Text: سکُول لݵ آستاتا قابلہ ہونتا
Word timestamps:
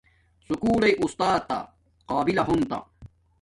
سکُول 0.45 0.79
لݵ 0.81 0.93
آستاتا 1.03 1.59
قابلہ 2.09 2.43
ہونتا 2.47 2.79